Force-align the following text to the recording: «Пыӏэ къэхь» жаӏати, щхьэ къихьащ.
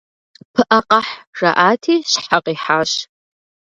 «Пыӏэ 0.53 0.79
къэхь» 0.87 1.13
жаӏати, 1.37 1.95
щхьэ 2.11 2.37
къихьащ. 2.43 2.91